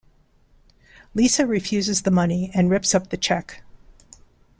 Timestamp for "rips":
2.71-2.95